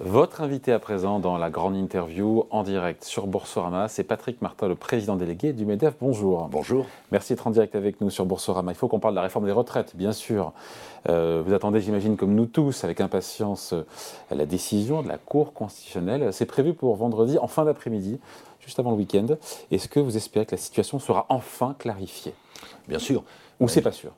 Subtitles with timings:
[0.00, 4.68] Votre invité à présent dans la grande interview en direct sur Boursorama, c'est Patrick Martin,
[4.68, 5.94] le président délégué du MEDEF.
[5.98, 6.48] Bonjour.
[6.50, 6.84] Bonjour.
[7.12, 8.72] Merci d'être en direct avec nous sur Boursorama.
[8.72, 10.52] Il faut qu'on parle de la réforme des retraites, bien sûr.
[11.08, 13.86] Euh, vous attendez, j'imagine, comme nous tous, avec impatience, euh,
[14.30, 16.30] la décision de la Cour constitutionnelle.
[16.34, 18.20] C'est prévu pour vendredi, en fin d'après-midi,
[18.60, 19.26] juste avant le week-end.
[19.70, 22.34] Est-ce que vous espérez que la situation sera enfin clarifiée?
[22.86, 23.24] Bien sûr.
[23.60, 24.12] Ou c'est pas sûr?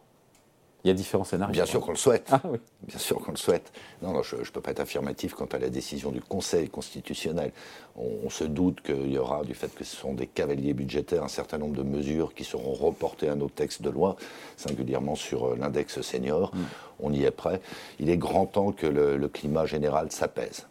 [0.84, 1.52] Il y a différents scénarios.
[1.52, 2.28] Bien sûr qu'on le souhaite.
[2.30, 2.58] Ah, oui.
[2.82, 3.72] Bien sûr qu'on le souhaite.
[4.00, 7.52] Non, non je ne peux pas être affirmatif quant à la décision du Conseil constitutionnel.
[7.96, 11.28] On, se doute qu'il y aura, du fait que ce sont des cavaliers budgétaires, un
[11.28, 14.16] certain nombre de mesures qui seront reportées à nos textes de loi,
[14.56, 16.54] singulièrement sur euh, l'index senior.
[16.54, 16.58] Mm.
[17.00, 17.60] On y est prêt.
[17.98, 20.66] Il est grand temps que le, climat général s'apaise.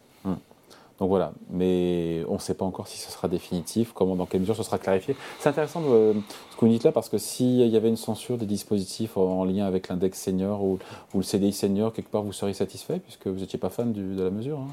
[0.98, 4.40] Donc voilà, mais on ne sait pas encore si ce sera définitif, comment, dans quelle
[4.40, 5.14] mesure ce sera clarifié.
[5.38, 6.14] C'est intéressant de,
[6.50, 9.44] ce que vous dites là, parce que s'il y avait une censure des dispositifs en,
[9.44, 10.78] lien avec l'index senior ou,
[11.14, 14.30] le CDI senior, quelque part vous seriez satisfait, puisque vous n'étiez pas fan de la
[14.30, 14.68] mesure hein?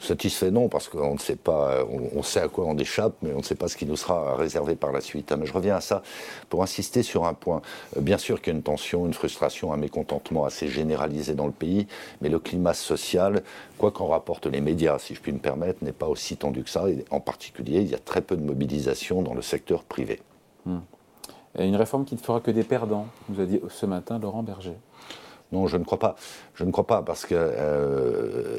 [0.00, 1.84] Satisfait non, parce qu'on ne sait pas,
[2.14, 4.34] on, sait à quoi on échappe, mais on ne sait pas ce qui nous sera
[4.34, 5.30] réservé par la suite.
[5.38, 6.02] Mais je reviens à ça
[6.48, 7.60] pour insister sur un point.
[7.98, 11.44] Euh, bien sûr qu'il y a une tension, une frustration, un mécontentement assez généralisé dans
[11.44, 11.86] le pays,
[12.22, 13.42] mais le climat social,
[13.76, 16.70] quoi qu'en rapportent les médias, si je puis me permettre, n'est pas aussi tendu que
[16.70, 16.86] ça.
[17.10, 20.20] En particulier, il y a très peu de mobilisation dans le secteur privé.
[20.64, 20.78] Hmm.
[21.58, 24.76] Une réforme qui ne fera que des perdants, nous a dit ce matin Laurent Berger.
[25.52, 26.16] Non, je ne crois pas.
[26.54, 28.58] Je ne crois pas parce que euh,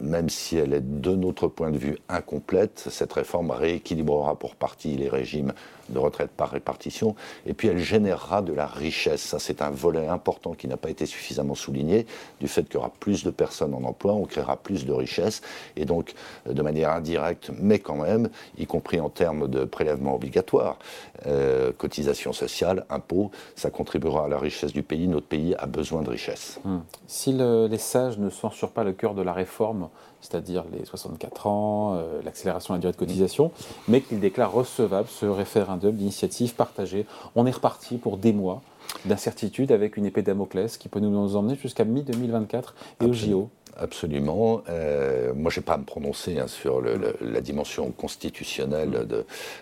[0.00, 4.96] même si elle est de notre point de vue incomplète, cette réforme rééquilibrera pour partie
[4.96, 5.52] les régimes
[5.88, 7.14] de retraite par répartition
[7.46, 9.34] et puis elle générera de la richesse.
[9.38, 12.06] C'est un volet important qui n'a pas été suffisamment souligné
[12.40, 15.42] du fait qu'il y aura plus de personnes en emploi, on créera plus de richesse
[15.76, 16.14] et donc
[16.46, 20.78] euh, de manière indirecte, mais quand même, y compris en termes de prélèvements obligatoires,
[21.26, 25.08] euh, cotisations sociales, impôts, ça contribuera à la richesse du pays.
[25.08, 26.60] Notre pays a besoin de richesse.
[26.64, 26.78] Hmm.
[27.06, 29.88] Si les sages ne censurent pas le cœur de la réforme,
[30.20, 33.52] c'est-à-dire les 64 ans, euh, l'accélération de la durée de cotisation,
[33.86, 38.62] mais qu'ils déclarent recevable ce référendum d'initiative partagée, on est reparti pour des mois
[39.04, 42.62] d'incertitude avec une épée Damoclès qui peut nous emmener jusqu'à mi-2024
[43.02, 43.50] et au JO.
[43.78, 44.62] Absolument.
[44.68, 49.06] Euh, moi, je n'ai pas à me prononcer hein, sur la dimension constitutionnelle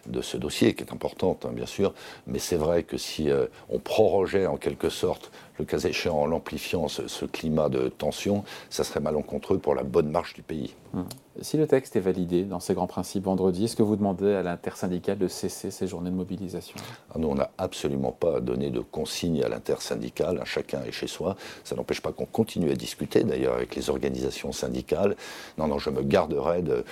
[0.06, 1.93] de, ce dossier, qui est importante, hein, bien sûr.
[2.26, 6.26] Mais c'est vrai que si euh, on prorogeait en quelque sorte le cas échéant, en
[6.26, 10.75] l'amplifiant, ce, climat de tension, ça serait malencontreux pour la bonne marche du pays.
[10.94, 11.06] Hum.
[11.43, 14.43] Si le texte est validé dans ses grands principes vendredi, est-ce que vous demandez à
[14.43, 16.77] l'intersyndicale de cesser ces journées de mobilisation?
[17.11, 21.37] Ah, Nous, on n'a absolument pas donné de consigne à l'intersyndicale, chacun est chez soi.
[21.63, 25.15] Ça n'empêche pas qu'on continue à discuter, d'ailleurs, avec les organisations syndicales.
[25.59, 26.85] Non, non, je me garderai de,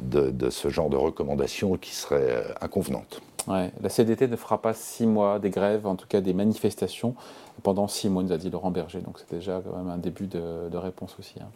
[0.00, 3.20] de, ce genre de recommandations qui seraient euh, inconvenantes.
[3.48, 3.72] Ouais.
[3.80, 7.14] La CDT ne fera pas six mois des grèves, en tout cas des manifestations,
[7.62, 9.00] pendant six mois, nous a dit Laurent Berger.
[9.00, 11.34] Donc c'est déjà quand même un début de, réponse aussi.
[11.40, 11.48] Hein.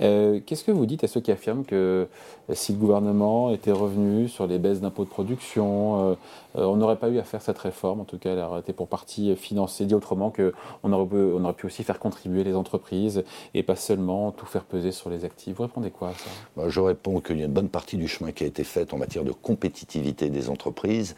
[0.00, 2.08] Euh, qu'est-ce que vous dites à ceux qui affirment que
[2.50, 6.14] euh, si le gouvernement était revenu sur les baisses d'impôts de production, euh,
[6.54, 8.00] on n'aurait pas eu à faire cette réforme.
[8.00, 9.86] En tout cas, elle aurait été pour partie financée.
[9.86, 13.24] Dit autrement, qu'on aurait, pu, on aurait pu aussi faire contribuer les entreprises
[13.54, 15.56] et pas seulement tout faire peser sur les actifs.
[15.56, 16.30] Vous répondez quoi à ça?
[16.56, 18.92] Bah, Je réponds qu'il y a une bonne partie du chemin qui a été fait
[18.92, 21.14] en matière de compétitivité des entreprises,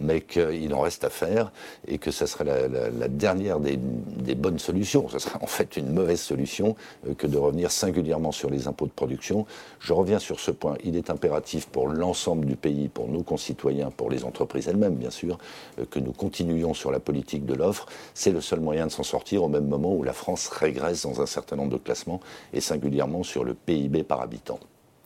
[0.00, 1.52] mais qu'il en reste à faire
[1.86, 5.08] et que ça serait la dernière des des, bonnes solutions.
[5.08, 6.76] Ce serait en fait une mauvaise solution
[7.06, 9.46] euh, que de revenir singulièrement sur les impôts de production.
[9.78, 10.76] Je reviens sur ce point.
[10.84, 15.10] Il est impératif pour l'ensemble du pays, pour nos concitoyens, pour les entreprises elles-mêmes, bien
[15.10, 15.38] sûr,
[15.78, 17.86] euh, que nous continuions sur la politique de l'offre.
[18.14, 21.20] C'est le seul moyen de s'en sortir au même moment où la France régresse dans
[21.20, 22.20] un certain nombre de classements
[22.52, 24.60] et singulièrement sur le PIB par habitant.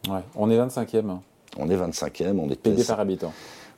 [0.08, 1.18] Ouais, on est 25e.
[1.56, 3.32] On est 25e, on est PIB par habitant.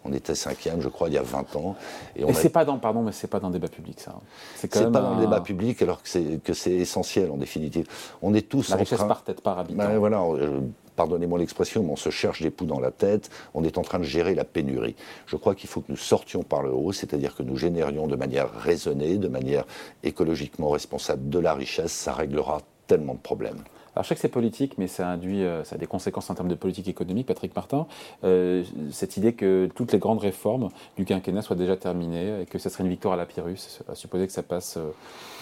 [0.09, 1.77] On était cinquième, je crois, il y a 20 ans.
[2.15, 4.15] Et, et c'est pas dans, pardon, mais c'est pas dans le débat public, ça.
[4.55, 7.87] C'est pas dans le débat public, alors que c'est, que c'est essentiel, en définitive.
[8.23, 9.79] On est tous La richesse par tête, par habitant.
[9.79, 10.61] Ben, voilà, euh,
[10.97, 13.99] pardonnez-moi l'expression, mais on se cherche des poux dans la tête, on est en train
[13.99, 14.97] de gérer la pénurie.
[15.27, 18.17] Je crois qu'il faut que nous sortions par le haut, c'est-à-dire que nous générions de
[18.17, 19.65] manière raisonnée, de manière
[20.03, 23.63] écologiquement responsable de la richesse, ça réglera tellement de problèmes.
[23.97, 26.35] Alors je sais que c'est politique, mais ça, induit, euh, ça a des conséquences en
[26.35, 27.87] termes de politique économique, Patrick Martin.
[28.25, 32.59] Euh, cette idée que toutes les grandes réformes du quinquennat soient déjà terminées et que
[32.59, 34.91] ce serait une victoire à la Pyrrhus, à supposer que ça passe euh,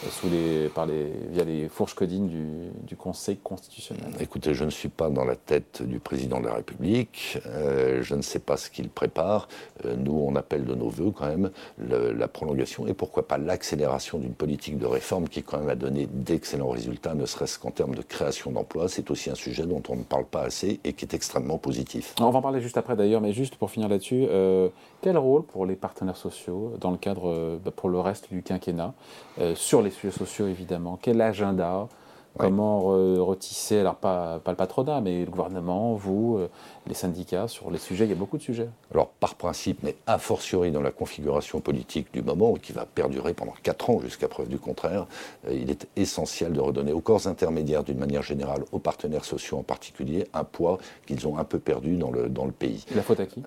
[0.08, 4.04] sous les, par les, via les fourches codines du, Conseil constitutionnel.
[4.20, 8.22] Écoutez, je ne suis pas dans la tête du président de la République, je ne
[8.22, 9.48] sais pas ce qu'il prépare.
[9.98, 14.32] nous, on appelle de nos voeux quand même la prolongation et pourquoi pas l'accélération d'une
[14.32, 18.02] politique de réforme qui quand même a donné d'excellents résultats, ne serait-ce qu'en termes de
[18.02, 21.14] création d'emploi, c'est aussi un sujet dont on ne parle pas assez et qui est
[21.14, 22.14] extrêmement positif.
[22.20, 24.68] On va en parler juste après d'ailleurs, mais juste pour finir là-dessus, euh,
[25.02, 28.42] quel rôle pour les partenaires sociaux dans le cadre, euh, bah, pour le reste du
[28.42, 28.94] quinquennat,
[29.40, 31.88] euh, sur les sujets sociaux évidemment Quel agenda
[32.36, 36.40] Comment retisser, alors pas, pas, le patronat, mais le gouvernement, vous,
[36.86, 38.68] les syndicats, sur les sujets Il y a beaucoup de sujets.
[38.92, 43.34] Alors, par principe, mais a fortiori dans la configuration politique du moment, qui va perdurer
[43.34, 45.06] pendant 4 ans jusqu'à preuve du contraire,
[45.50, 49.62] il est essentiel de redonner aux corps intermédiaires, d'une manière générale, aux partenaires sociaux en
[49.62, 52.84] particulier, un poids qu'ils ont un peu perdu dans le, dans le pays.
[52.94, 53.42] La faute à qui?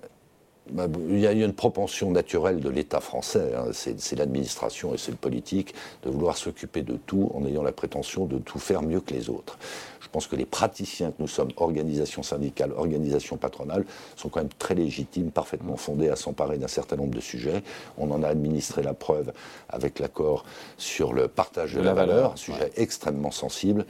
[1.08, 3.70] Il y a une propension naturelle de l'État français, hein.
[3.72, 5.74] c'est l'administration et c'est le politique,
[6.04, 9.30] de vouloir s'occuper de tout en ayant la prétention de tout faire mieux que les
[9.30, 9.58] autres.
[10.00, 13.84] Je pense que les praticiens que nous sommes, organisations syndicales, organisations patronales,
[14.16, 17.62] sont quand même très légitimes, parfaitement fondés à s'emparer d'un certain nombre de sujets.
[17.98, 19.32] On en a administré la preuve
[19.68, 20.44] avec l'accord
[20.78, 23.84] sur le partage de, la, valeur, un sujet extrêmement sensible.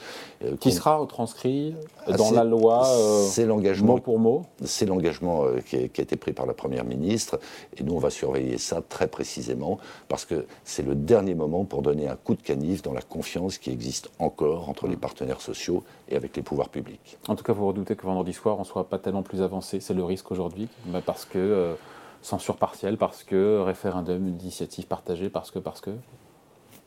[0.44, 1.76] Euh, qui sera retranscrit
[2.06, 4.44] ah, dans la loi euh, mot pour mot?
[4.64, 7.38] C'est l'engagement euh, qui, qui, a été pris par la Première ministre.
[7.76, 9.78] Et nous, on va surveiller ça très précisément
[10.08, 13.58] parce que c'est le dernier moment pour donner un coup de canif dans la confiance
[13.58, 17.18] qui existe encore entre les partenaires sociaux et avec les pouvoirs publics.
[17.28, 19.80] En tout cas, vous redoutez que vendredi soir, on ne soit pas tellement plus avancé.
[19.80, 20.68] C'est le risque aujourd'hui,
[21.06, 21.74] parce que euh,
[22.22, 25.90] censure partielle, parce que référendum d'initiative partagée, parce que, parce que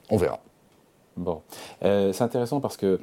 [0.09, 0.39] On verra.
[1.17, 1.41] Bon.
[1.83, 2.99] Euh, c'est intéressant parce que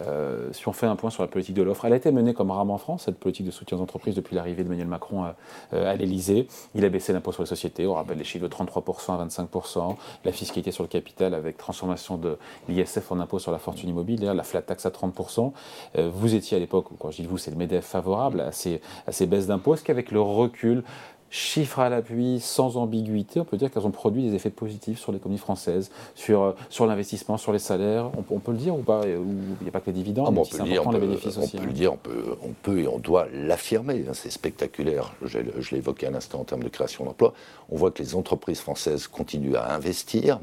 [0.00, 2.34] euh, si on fait un point sur la politique de l'offre, elle a été menée
[2.34, 5.36] comme rarement en France, cette politique de soutien aux entreprises, depuis l'arrivée d'Emmanuel Macron à,
[5.72, 6.46] euh, à l'Elysée.
[6.74, 9.96] Il a baissé l'impôt sur les sociétés, on rappelle les chiffres de 33% à 25%,
[10.24, 14.34] la fiscalité sur le capital avec transformation de l'ISF en impôt sur la fortune immobilière,
[14.34, 15.52] la flat tax à 30%.
[15.96, 18.80] Euh, vous étiez à l'époque, quand je dis vous, c'est le MEDEF favorable à ces,
[19.06, 19.74] à ces baisses d'impôts.
[19.74, 20.84] Est-ce qu'avec le recul,
[21.30, 25.12] chiffres à l'appui, sans ambiguïté, on peut dire qu'elles ont produit des effets positifs sur
[25.12, 28.10] l'économie française, sur, euh, sur l'investissement, sur les salaires.
[28.30, 29.02] On, peut le dire ou pas?
[29.06, 29.20] Il
[29.62, 31.56] n'y a pas que les dividendes, ah, mais c'est important les bénéfices aussi.
[31.56, 34.04] On peut le dire, on peut, on peut et on doit l'affirmer.
[34.08, 35.12] Hein, c'est spectaculaire.
[35.22, 37.34] Je, je l'ai évoqué à l'instant en termes de création d'emplois.
[37.70, 40.40] On voit que les entreprises françaises continuent à investir,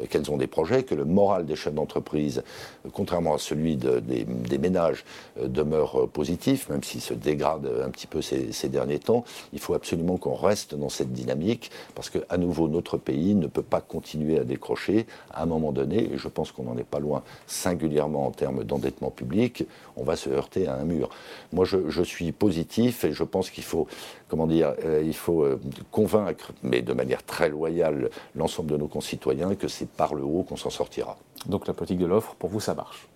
[0.00, 2.42] euh, qu'elles ont des projets, que le moral des chefs d'entreprise,
[2.86, 5.04] euh, contrairement à celui des, ménages,
[5.40, 9.24] demeure positif, même s'il se dégrade un petit peu ces, ces derniers temps.
[9.52, 13.34] Il faut absolument qu'on on reste dans cette dynamique, parce que à nouveau, notre pays
[13.34, 16.76] ne peut pas continuer à décrocher à un moment donné, et je pense qu'on n'en
[16.76, 19.64] est pas loin, singulièrement en termes d'endettement public,
[19.96, 21.10] on va se heurter à un mur.
[21.52, 23.86] Moi, je, suis positif et je pense qu'il faut,
[24.28, 25.60] comment dire, euh, il faut euh,
[25.90, 30.42] convaincre, mais de manière très loyale, l'ensemble de nos concitoyens que c'est par le haut
[30.42, 31.16] qu'on s'en sortira.
[31.46, 33.08] Donc la politique de l'offre, pour vous, ça marche?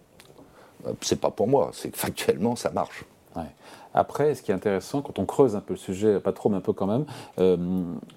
[0.86, 3.04] Euh, C'est pas pour moi, c'est que factuellement, ça marche.
[3.94, 6.56] Après, ce qui est intéressant, quand on creuse un peu le sujet, pas trop, mais
[6.56, 7.04] un peu quand même,
[7.38, 7.56] euh,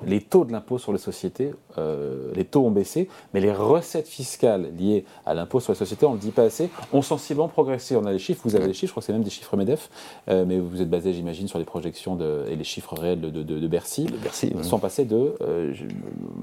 [0.06, 4.08] les taux de l'impôt sur les sociétés, euh, les taux ont baissé, mais les recettes
[4.08, 7.48] fiscales liées à l'impôt sur les sociétés, on ne le dit pas assez, ont sensiblement
[7.48, 7.96] progressé.
[7.96, 9.56] On a les chiffres, vous avez les chiffres, je crois que c'est même des chiffres
[9.58, 9.90] MEDEF,
[10.30, 13.30] euh, mais vous êtes basé, j'imagine, sur les projections de, et les chiffres réels de,
[13.30, 14.06] de, Bercy.
[14.06, 15.34] De Bercy, Ils sont passés de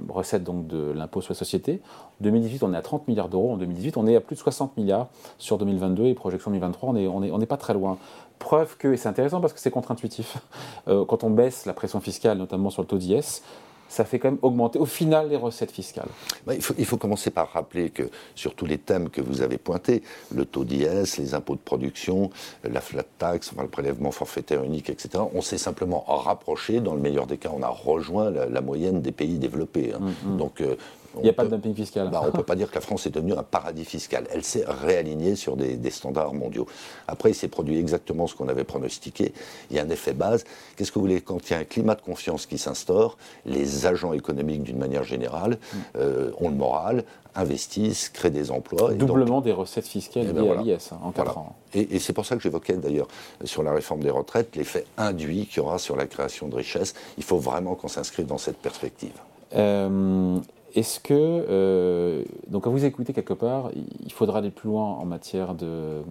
[0.08, 1.80] recettes donc de l'impôt sur les sociétés.
[2.20, 3.52] En 2018, on est à 30 milliards d'euros.
[3.52, 5.08] En 2018, on est à plus de 60 milliards
[5.38, 7.98] sur 2022 et projections 2023, on n'est on est, on est pas très loin.
[8.42, 10.36] Preuve que, et c'est intéressant parce que c'est contre-intuitif,
[10.88, 13.42] euh, quand on baisse la pression fiscale, notamment sur le taux d'IS,
[13.88, 16.08] ça fait quand même augmenter au final les recettes fiscales.
[16.44, 19.42] Bah, il, faut, il, faut, commencer par rappeler que sur tous les thèmes que vous
[19.42, 20.02] avez pointés,
[20.34, 22.30] le taux d'IS, les impôts de production,
[22.64, 27.26] la flat tax, le prélèvement forfaitaire unique, etc., on s'est simplement rapproché, dans le meilleur
[27.26, 29.92] des cas, on a rejoint la, moyenne des pays développés.
[29.94, 30.00] Hein.
[30.00, 30.36] Mm, mm.
[30.38, 30.76] Donc euh,
[31.18, 32.10] il n'y a pas de dumping fiscal.
[32.10, 34.26] Bah, on ne peut pas dire que la France est devenue un paradis fiscal.
[34.32, 36.66] Elle s'est réalignée sur des, standards mondiaux.
[37.06, 39.32] Après, il s'est produit exactement ce qu'on avait pronostiqué.
[39.70, 40.44] Il y a un effet base.
[40.76, 43.86] Qu'est-ce que vous voulez Quand il y a un climat de confiance qui s'instaure, les
[43.86, 45.58] agents économiques, d'une manière générale,
[45.96, 47.04] euh, ont le moral,
[47.34, 48.92] investissent, créent des emplois.
[48.94, 51.56] Doublement des recettes fiscales eh ben liées à l'IS hein, en 4 ans.
[51.74, 53.08] Et, c'est pour ça que j'évoquais d'ailleurs
[53.44, 56.94] sur la réforme des retraites l'effet induit qu'il y aura sur la création de richesses.
[57.16, 59.12] Il faut vraiment qu'on s'inscrive dans cette perspective.
[59.54, 60.38] Euh,
[60.74, 65.04] est-ce que, euh, donc à vous écouter quelque part, il faudra aller plus loin en
[65.04, 66.02] matière de,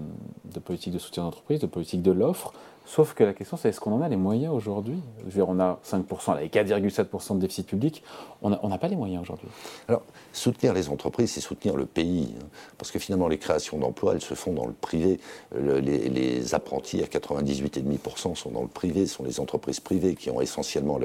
[0.64, 2.54] politique de soutien d'entreprise, de politique de l'offre,
[2.84, 4.98] Sauf que la question, c'est est-ce qu'on en a les moyens aujourd'hui?
[5.20, 8.04] Je veux dire, on a 5%, et 4,7% de déficit public,
[8.42, 9.48] on n'a pas les moyens aujourd'hui.
[9.88, 10.02] Alors,
[10.34, 12.34] soutenir les entreprises, c'est soutenir le pays.
[12.40, 12.46] Hein.
[12.78, 15.20] parce que finalement, les créations d'emplois, elles se font dans le privé.
[15.56, 20.42] les, apprentis, à 98,5% sont dans le privé, ce sont les entreprises privées qui ont
[20.42, 21.00] essentiellement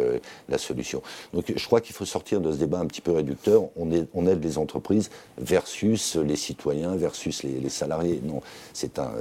[0.49, 1.03] la solution.
[1.33, 3.65] Donc, je crois qu'il faut sortir de ce débat un petit peu réducteur.
[3.77, 3.91] On,
[4.27, 8.21] aide les entreprises versus les citoyens, versus les, salariés.
[8.25, 8.43] Non,
[8.73, 9.13] c'est un,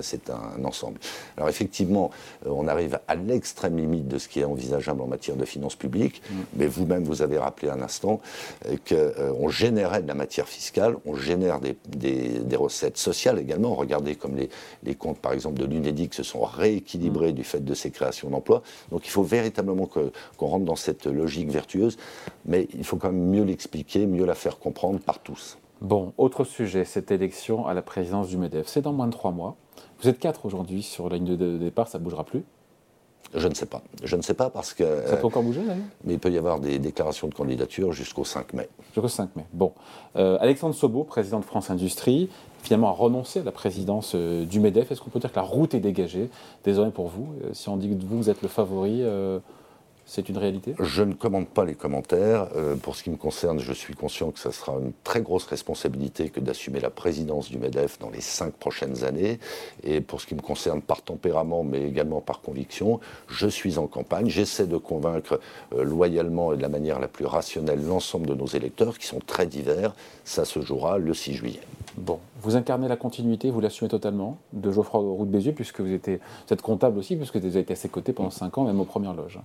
[0.58, 1.00] un ensemble.
[1.38, 2.12] Alors, effectivement,
[2.46, 6.22] on arrive à l'extrême limite de ce qui est envisageable en matière de finances publiques.
[6.30, 6.36] Mm.
[6.56, 8.22] Mais vous-même, vous avez rappelé un instant
[8.68, 9.50] euh, qu'on
[9.96, 13.76] générait de la matière fiscale, on génère des, recettes sociales également.
[13.76, 17.36] Regardez comme les, comptes, par exemple, de l'UNEDIC se sont rééquilibrés mm.
[17.36, 18.62] du fait de ces créations d'emplois.
[18.92, 21.98] Donc il faut véritablement qu'on rentre dans cette logique vertueuse,
[22.46, 25.58] mais il faut quand même mieux l'expliquer, mieux la faire comprendre par tous.
[25.82, 29.32] Bon, autre sujet, cette élection à la présidence du MEDEF, c'est dans moins de trois
[29.32, 29.56] mois.
[30.02, 32.44] Vous êtes quatre aujourd'hui sur la ligne de départ, ça ne bougera plus
[33.34, 33.82] je ne sais pas.
[34.04, 34.84] Je ne sais pas parce que.
[35.08, 38.24] Ça peut encore bouger, d'ailleurs Mais il peut y avoir des déclarations de candidature jusqu'au
[38.24, 38.70] 5 mai.
[38.94, 39.46] Jusqu'au 5 mai.
[39.54, 39.74] Bon.
[40.16, 42.30] Euh, Alexandre Sobo, président de France Industrie,
[42.62, 44.92] finalement a renoncé à la présidence euh, du MEDEF.
[44.92, 46.30] Est-ce qu'on peut dire que la route est dégagée?
[46.64, 49.04] Désormais pour vous euh, Si on dit que vous, vous êtes le favori,
[50.06, 50.76] c'est une réalité?
[50.80, 52.48] Je ne commande pas les commentaires.
[52.56, 55.46] Euh, pour ce qui me concerne, je suis conscient que ce sera une très grosse
[55.46, 59.40] responsabilité que d'assumer la présidence du MEDEF dans les cinq prochaines années.
[59.84, 63.88] Et pour ce qui me concerne par tempérament, mais également par conviction, je suis en
[63.88, 64.30] campagne.
[64.30, 65.40] J'essaie de convaincre
[65.74, 69.22] euh, loyalement et de la manière la plus rationnelle l'ensemble de nos électeurs, qui sont
[69.26, 69.96] très divers.
[70.24, 71.62] Ça se jouera le 6 juillet.
[71.98, 75.94] Bon, vous incarnez la continuité, vous l'assumez totalement de Geoffroy Roux de Bézieux, puisque vous,
[75.94, 78.86] êtes comptable aussi, puisque vous avez été à ses côtés pendant 5 ans, même aux
[78.86, 79.40] premières loges.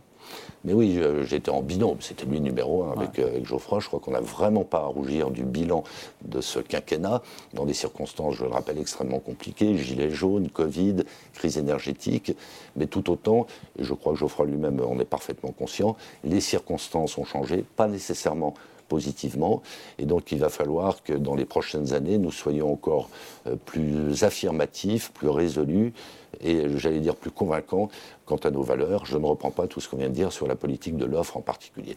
[0.64, 3.80] Mais oui, j'étais en binôme, c'était lui numéro un avec, avec, Geoffroy.
[3.80, 5.85] Je crois qu'on n'a vraiment pas à rougir du bilan
[6.25, 7.23] de ce quinquennat,
[7.54, 10.97] dans des circonstances, je le rappelle, extrêmement compliquées, gilets jaunes, Covid,
[11.35, 12.37] crise énergétique,
[12.76, 13.47] mais tout autant,
[13.78, 17.88] et je crois que Geoffroy lui-même en est parfaitement conscient, les circonstances ont changé, pas
[17.88, 18.54] nécessairement
[18.90, 19.62] positivement.
[19.99, 23.09] Et donc il va falloir que dans les prochaines années, nous soyons encore
[23.47, 25.94] euh, plus affirmatifs, plus résolus
[26.40, 27.88] et j'allais dire plus convaincants
[28.26, 29.06] quant à nos valeurs.
[29.06, 31.37] Je ne reprends pas tout ce qu'on vient de dire sur la politique de l'offre
[31.37, 31.97] en particulier.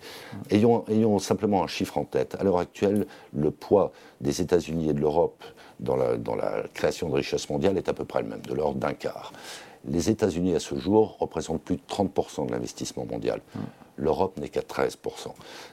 [0.51, 2.35] Ayons, simplement un chiffre en tête.
[2.39, 5.43] À l'heure actuelle, le poids des États-Unis et de l'Europe
[5.79, 8.93] dans la, création de richesse mondiale est à peu près le même, de l'ordre d'un
[8.93, 9.33] quart.
[9.85, 13.41] Les États-Unis, à ce jour, représentent plus de 30% de l'investissement mondial.
[13.95, 14.97] L'Europe n'est qu'à 13%.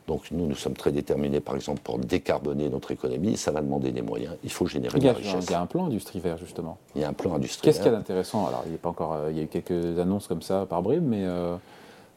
[0.07, 3.37] Donc nous, nous sommes très déterminés, par exemple, pour décarboner notre économie.
[3.37, 4.35] Ça va demander des moyens.
[4.45, 5.47] Il faut générer de la richesse.
[5.47, 6.79] Il y a un plan industrie vert, justement.
[6.95, 8.47] Il y a un plan industrie Qu'est-ce qu'il y a d'intéressant?
[8.47, 10.83] Alors, il, a pas encore, euh, il y a eu quelques annonces comme ça par
[10.83, 11.25] bribes, mais...
[11.25, 11.57] Euh,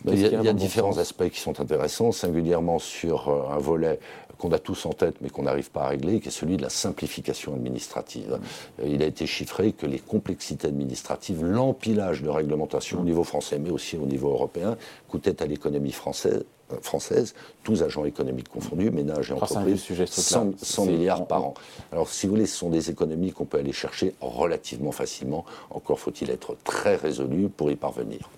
[0.06, 4.00] il y a, différents aspects qui sont intéressants, singulièrement sur euh, un volet
[4.44, 6.62] qu'on a tous en tête mais qu'on n'arrive pas à régler, qui est celui de
[6.62, 8.40] la simplification administrative.
[8.82, 13.58] Euh, il a été chiffré que les complexités administratives, l'empilage de réglementation au niveau français
[13.58, 18.92] mais aussi au niveau européen, coûtaient à l'économie française euh, française, tous agents économiques confondus,
[18.92, 21.54] ménages et entreprises, 100, 100 milliards par an.
[21.92, 25.46] Alors, si vous voulez, ce sont des économies qu'on peut aller chercher relativement facilement.
[25.70, 28.30] Encore faut-il être très résolu pour y parvenir.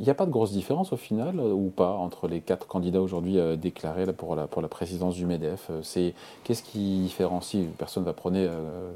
[0.00, 2.66] Il n'y a pas de grosse différence au final, euh, ou pas, entre les quatre
[2.66, 7.00] candidats aujourd'hui euh, déclarés pour, la, pour la présidence du MEDEF euh, C'est Qu'est-ce qui
[7.00, 8.48] différencie Personne ne va prôner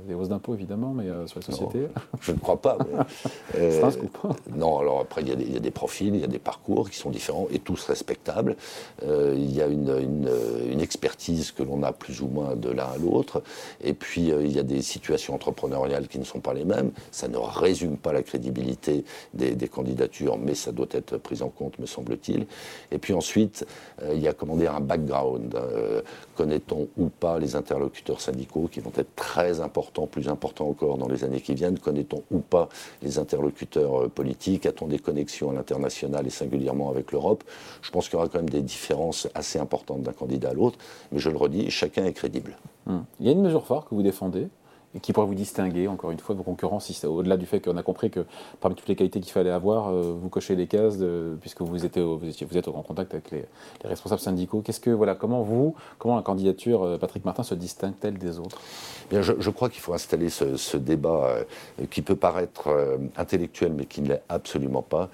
[0.06, 1.86] des hausses d'impôts, évidemment, mais sur la société
[2.20, 2.76] Je ne crois pas.
[3.52, 4.18] C'est un scoop.
[4.54, 7.10] non, alors après, il y, a des, profils, il y a des parcours qui sont
[7.10, 8.56] différents et tous respectables.
[9.02, 10.28] il y a une,
[10.70, 13.42] une, expertise que l'on a plus ou moins de l'un à l'autre.
[13.82, 16.90] Et puis, il y a des situations entrepreneuriales qui ne sont pas les mêmes.
[17.10, 21.48] Ça ne résume pas la crédibilité des, des candidatures, mais ça doit être prise en
[21.48, 22.46] compte, me semble-t-il.
[22.90, 23.66] Et puis ensuite,
[24.02, 24.34] euh, il y a
[24.74, 25.54] un background.
[25.54, 26.02] Euh,
[26.36, 31.08] connaît-on ou pas les interlocuteurs syndicaux qui vont être très importants, plus importants encore dans
[31.08, 31.78] les années qui viennent?
[31.78, 32.68] Connaît-on ou pas
[33.02, 34.66] les interlocuteurs euh, politiques?
[34.66, 37.44] A-t-on des connexions à l'international et singulièrement avec l'Europe?
[37.82, 40.78] Je pense qu'il y aura quand même des différences assez importantes d'un candidat à l'autre,
[41.12, 42.56] mais je le redis, chacun est crédible.
[42.86, 43.04] Hum.
[43.20, 44.48] Il y a une mesure forte que vous défendez,
[44.94, 47.76] et qui pourrait vous distinguer, encore une fois, vos concurrents, si au-delà du fait qu'on
[47.76, 48.24] a compris que
[48.60, 50.96] parmi toutes les qualités qu'il fallait avoir, euh, vous cochez les cases,
[51.40, 53.44] puisque vous, êtes, vous, vous êtes en contact avec les,
[53.84, 54.62] responsables syndicaux.
[54.62, 58.60] Qu'est-ce que, voilà, comment vous, comment la candidature euh, Patrick Martin se distingue-t-elle des autres?
[59.10, 62.68] Bien, je, crois qu'il faut installer ce, débat euh, qui peut paraître
[63.16, 65.08] intellectuel, mais qui ne l'est absolument pas,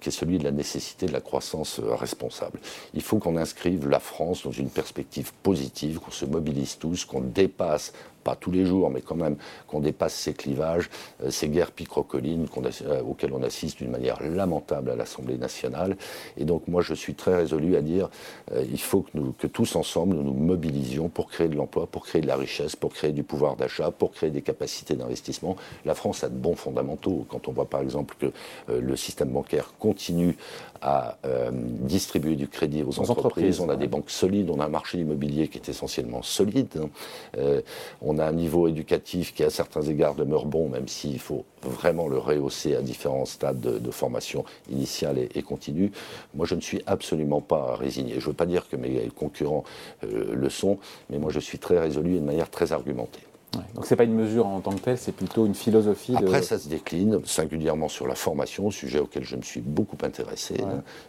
[0.00, 2.60] qui est celui de la nécessité de la croissance responsable.
[2.94, 7.20] Il faut qu'on inscrive la France dans une perspective positive, qu'on se mobilise tous, qu'on
[7.20, 9.36] dépasse pas tous les jours, mais quand même
[9.66, 10.88] qu'on dépasse ces clivages,
[11.22, 12.46] euh, ces guerres picrocolines
[12.86, 15.96] euh, auxquelles on assiste d'une manière lamentable à l'Assemblée nationale.
[16.36, 18.08] Et donc moi je suis très résolu à dire
[18.52, 21.86] euh, il faut que, nous, que tous ensemble nous nous mobilisions pour créer de l'emploi,
[21.86, 25.56] pour créer de la richesse, pour créer du pouvoir d'achat, pour créer des capacités d'investissement.
[25.84, 27.26] La France a de bons fondamentaux.
[27.28, 28.32] Quand on voit par exemple que
[28.72, 30.36] le système bancaire continue
[30.80, 31.16] à
[31.80, 35.48] distribuer du crédit aux entreprises, on a des banques solides, on a un marché immobilier
[35.48, 36.68] qui est essentiellement solide.
[37.36, 37.60] Hein.
[38.00, 42.08] On a un niveau éducatif qui, à certains égards, demeure bon, même s'il faut vraiment
[42.08, 45.92] le rehausser à différents stades de, formation initiale et, continue.
[46.34, 48.14] Moi, je ne suis absolument pas résigné.
[48.14, 49.64] Je ne veux pas dire que mes concurrents
[50.04, 50.78] euh, le sont,
[51.10, 53.20] mais moi, je suis très résolu et de manière très argumentée.
[53.74, 56.14] Donc ce n'est pas une mesure en tant que telle, c'est plutôt une philosophie.
[56.16, 60.56] Après, ça se décline singulièrement sur la formation, sujet auquel je me suis beaucoup intéressé.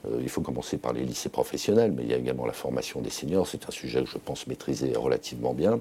[0.06, 3.02] Euh, il faut commencer par les lycées professionnels, mais il y a également la formation
[3.02, 3.48] des seniors.
[3.48, 5.80] C'est un sujet que je pense maîtriser relativement bien.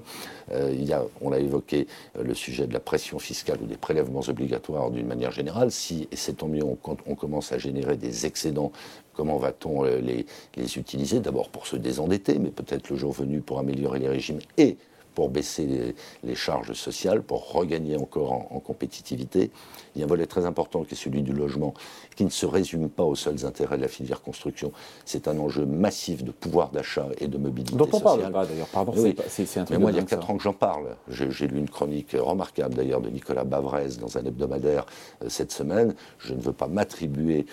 [0.51, 3.65] Euh, il y a, on a évoqué euh, le sujet de la pression fiscale ou
[3.65, 5.69] des prélèvements obligatoires d'une manière générale.
[5.71, 8.71] Si, et c'est tant mieux, on, on commence à générer des excédents
[9.13, 11.19] comment va-t-on les, les utiliser?
[11.19, 14.77] D'abord pour se désendetter, mais peut-être le jour venu pour améliorer les régimes et
[15.13, 15.93] pour baisser
[16.23, 19.51] les, charges sociales, pour regagner encore en, compétitivité.
[19.95, 21.73] Il y a un volet très important qui est celui du logement,
[22.15, 24.71] qui ne se résume pas aux seuls intérêts de la filière construction.
[25.05, 28.67] C'est un enjeu massif de pouvoir d'achat et de mobilité Dont on parle pas d'ailleurs,
[28.67, 28.93] pardon,
[29.27, 30.95] c'est un truc Mais moi, il y a 4 ans que j'en parle.
[31.07, 34.85] J'ai lu une chronique remarquable d'ailleurs de Nicolas Bavrez dans un hebdomadaire
[35.23, 35.93] euh, cette semaine.
[36.19, 37.45] Je ne veux pas m'attribuer,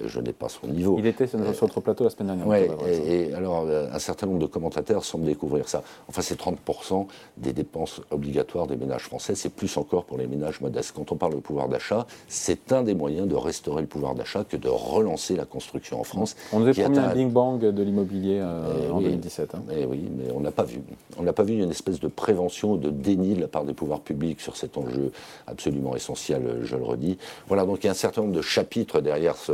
[0.00, 0.96] euh, je n'ai pas son niveau.
[0.98, 2.46] Il était sur notre plateau la semaine dernière.
[2.46, 5.82] Oui, et, alors euh, un certain nombre de commentateurs semblent découvrir ça.
[6.08, 10.60] Enfin, c'est 30% des dépenses obligatoires des ménages français, c'est plus encore pour les ménages
[10.60, 10.92] modestes.
[10.94, 14.44] Quand on parle de pouvoir d'achat, c'est un des moyens de restaurer le pouvoir d'achat
[14.44, 16.36] que de relancer la construction en France.
[16.52, 19.54] On nous avait promis un Big Bang de l'immobilier euh, en 2017.
[19.54, 19.62] Hein.
[19.72, 20.80] Eh oui, mais on n'a pas vu.
[21.18, 24.00] On n'a pas vu une espèce de prévention, de déni de la part des pouvoirs
[24.00, 25.12] publics sur cet enjeu
[25.46, 27.18] absolument essentiel, je le redis.
[27.46, 29.52] Voilà, donc il y a un certain nombre de chapitres derrière, ce,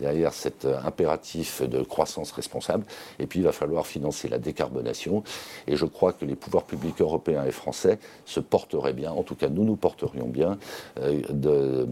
[0.00, 2.84] derrière cet euh, impératif de croissance responsable.
[3.18, 5.22] Et puis il va falloir financer la décarbonation.
[5.66, 9.34] Et je crois que les pouvoirs publics européens et français se porteraient bien, en tout
[9.34, 10.58] cas nous nous porterions bien,
[11.00, 11.86] euh, de,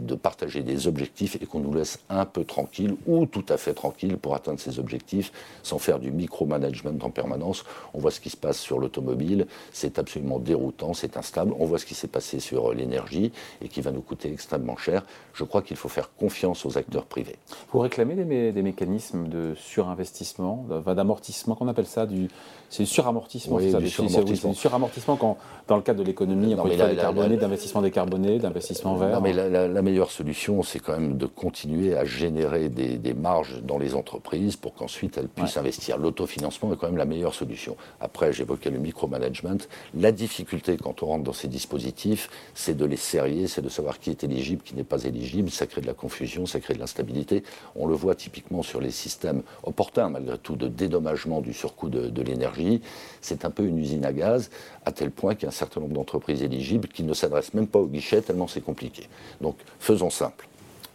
[0.00, 3.74] de partager des objectifs et qu'on nous laisse un peu tranquille ou tout à fait
[3.74, 7.64] tranquille pour atteindre ces objectifs sans faire du micromanagement en permanence.
[7.94, 11.54] On voit ce qui se passe sur l'automobile, c'est absolument déroutant, c'est instable.
[11.58, 15.04] On voit ce qui s'est passé sur l'énergie et qui va nous coûter extrêmement cher.
[15.34, 17.36] Je crois qu'il faut faire confiance aux acteurs privés.
[17.72, 22.28] Vous réclamez des, des mécanismes de surinvestissement, d'amortissement, qu'on appelle ça du,
[22.68, 24.54] c'est du suramortissement, oui, du suramortissement.
[24.54, 29.16] suramortissement quand, dans le cadre de l'économie, d'investissement décarboné, d'investissement vert.
[29.16, 33.76] Non, mais la, meilleure solution, c'est quand même de continuer à générer des, marges dans
[33.76, 35.98] les entreprises pour qu'ensuite elles puissent investir.
[35.98, 37.76] L'autofinancement est quand même la meilleure solution.
[38.00, 39.58] Après, j'évoquais le micromanagement.
[39.94, 43.98] La difficulté quand on rentre dans ces dispositifs, c'est de les serrer, c'est de savoir
[43.98, 45.50] qui est éligible, qui n'est pas éligible.
[45.50, 47.42] Ça crée de la confusion, ça crée de l'instabilité.
[47.74, 52.22] On le voit typiquement sur les systèmes opportuns, malgré tout, de dédommagement du surcoût de
[52.22, 52.80] l'énergie
[53.20, 54.50] c'est un peu une usine à gaz,
[54.84, 57.66] à tel point qu'il y a un certain nombre d'entreprises éligibles qui ne s'adressent même
[57.66, 59.08] pas au guichet, tellement c'est compliqué.
[59.40, 60.46] Donc faisons simple.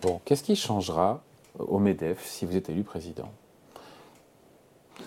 [0.01, 1.21] Bon, qu'est-ce qui changera
[1.59, 3.31] au MEDEF si vous êtes élu président?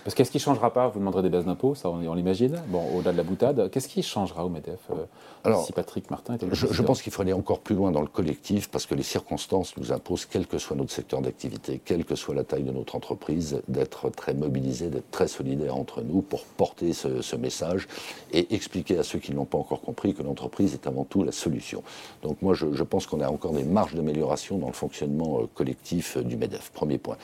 [0.05, 2.61] Parce qu'est-ce qui ne changera pas Vous demanderez des bases d'impôts, ça on, l'imagine.
[2.69, 5.05] Bon, au-delà de la boutade, qu'est-ce qui changera au MEDEF euh,
[5.45, 8.01] Alors, si Patrick Martin était je, je pense qu'il faut aller encore plus loin dans
[8.01, 12.05] le collectif parce que les circonstances nous imposent, quel que soit notre secteur d'activité, quelle
[12.05, 16.23] que soit la taille de notre entreprise, d'être très mobilisés, d'être très solidaires entre nous
[16.23, 17.87] pour porter ce, message
[18.33, 21.23] et expliquer à ceux qui ne l'ont pas encore compris que l'entreprise est avant tout
[21.23, 21.83] la solution.
[22.23, 26.17] Donc moi, je, pense qu'on a encore des marges d'amélioration dans le fonctionnement euh, collectif
[26.17, 26.71] euh, du MEDEF.
[26.73, 27.17] Premier point.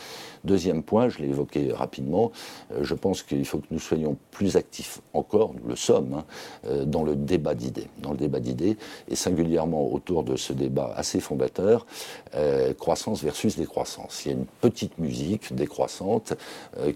[0.44, 2.31] Deuxième point, je l'ai évoqué rapidement,
[2.81, 6.25] je pense qu'il faut que nous soyons plus actifs encore, nous le sommes, hein,
[6.67, 7.88] euh, dans le débat d'idées.
[7.99, 8.77] Dans le débat d'idées,
[9.09, 11.87] et singulièrement autour de ce débat assez fondateur,
[12.35, 14.25] euh, croissance versus décroissance.
[14.25, 16.35] Il y a une petite musique décroissante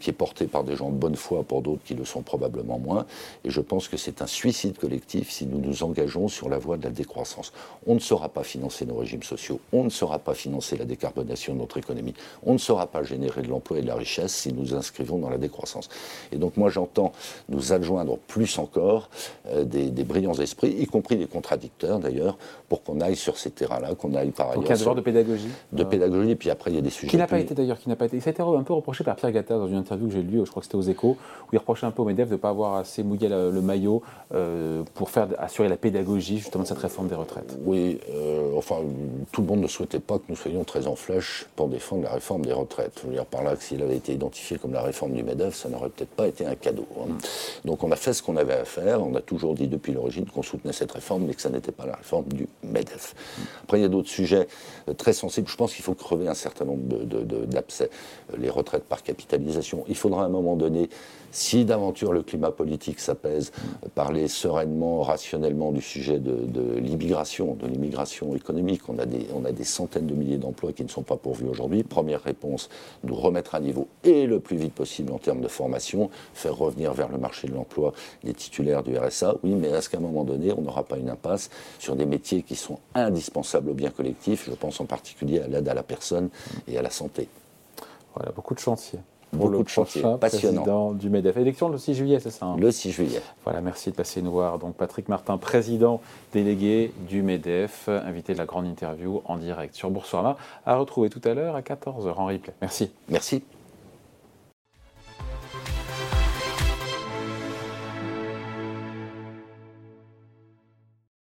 [0.00, 2.78] qui est portée par des gens de bonne foi, pour d'autres qui le sont probablement
[2.78, 3.06] moins,
[3.44, 6.76] et je pense que c'est un suicide collectif si nous nous engageons sur la voie
[6.76, 7.52] de la décroissance.
[7.86, 11.54] On ne saura pas financer nos régimes sociaux, on ne saura pas financer la décarbonation
[11.54, 14.52] de notre économie, on ne saura pas générer de l'emploi et de la richesse si
[14.52, 15.47] nous inscrivons dans la décroissance.
[16.32, 17.12] Et donc moi j'entends
[17.48, 19.08] nous adjoindre plus encore
[19.50, 23.94] euh, des, brillants esprits, y compris des contradicteurs d'ailleurs, pour qu'on aille sur ces terrains-là,
[23.94, 24.56] qu'on aille par ailleurs.
[24.56, 25.48] Donc il y a un devoir de pédagogie.
[25.72, 27.08] De pédagogie, et puis après il y a des sujets.
[27.08, 28.20] Qui n'a pas été d'ailleurs, qui n'a pas été.
[28.20, 30.44] Ça a été un peu reproché par Pierre Gattaz dans une interview que j'ai lue,
[30.44, 32.38] je crois que c'était aux Échos, où il reprochait un peu au MEDEF de ne
[32.38, 34.02] pas avoir assez mouillé le, maillot
[34.34, 37.56] euh, pour faire assurer la pédagogie justement de cette réforme des retraites.
[37.64, 38.76] Oui, euh, enfin
[39.32, 42.12] tout le monde ne souhaitait pas que nous soyons très en flèche pour défendre la
[42.12, 43.00] réforme des retraites.
[43.02, 45.37] Je veux dire par là que s'il avait été identifié comme la réforme du MEDEF,
[45.50, 46.86] ça n'aurait peut-être pas été un cadeau.
[47.00, 47.16] Hein.
[47.64, 49.02] Donc on a fait ce qu'on avait à faire.
[49.02, 51.86] On a toujours dit depuis l'origine qu'on soutenait cette réforme, mais que ça n'était pas
[51.86, 53.14] la réforme du MEDEF.
[53.62, 54.48] Après, il y a d'autres sujets
[54.88, 55.48] euh, très sensibles.
[55.48, 57.04] Je pense qu'il faut crever un certain nombre
[57.46, 57.90] d'abcès.
[58.27, 59.84] Euh, les retraites par capitalisation.
[59.88, 60.88] Il faudra à un moment donné
[61.30, 63.52] si d'aventure le climat politique s'apaise,
[63.94, 68.88] parler sereinement, rationnellement du sujet de, l'immigration, de l'immigration économique.
[68.88, 71.46] On a, des, on a des centaines de milliers d'emplois qui ne sont pas pourvus
[71.46, 71.82] aujourd'hui.
[71.82, 72.68] Première réponse,
[73.04, 76.92] nous remettre à niveau et le plus vite possible en termes de formation, faire revenir
[76.94, 79.36] vers le marché de l'emploi les titulaires du RSA.
[79.42, 82.42] Oui, mais est-ce qu'à un moment donné, on n'aura pas une impasse sur des métiers
[82.42, 84.46] qui sont indispensables au bien collectif?
[84.48, 86.30] Je pense en particulier à l'aide à la personne
[86.66, 87.28] et à la santé.
[88.18, 88.98] Voilà, beaucoup de chantiers
[89.32, 90.92] beaucoup de chantiers passionnants.
[90.92, 91.36] du MEDEF.
[91.36, 92.56] Élection le 6 juillet, c'est ça hein?
[92.58, 93.22] Le 6 juillet.
[93.44, 94.58] Voilà, merci de passer nous voir.
[94.58, 96.00] Donc Patrick Martin, président
[96.32, 101.20] délégué du MEDEF, invité de la grande interview en direct sur Boursorama, à retrouver tout
[101.24, 102.54] à l'heure à 14h en replay.
[102.60, 102.90] Merci.
[103.08, 103.42] Merci.